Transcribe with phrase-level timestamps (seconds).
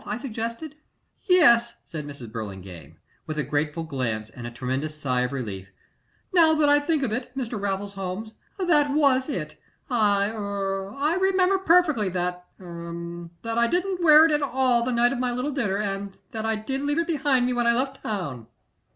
[0.03, 0.73] I suggested.
[1.29, 2.31] "'Yes,' said Mrs.
[2.31, 5.71] Burlingame,' with a grateful glance and a tremendous sigh of relief.
[6.33, 7.61] 'Now that I think of it, Mr.
[7.61, 9.61] Raffles Holmes that was it.
[9.91, 14.91] I er I remember perfectly that er that I didn't wear it at all the
[14.91, 17.73] night of my little dinner, and that I did leave it behind me when I
[17.75, 18.47] left town.'"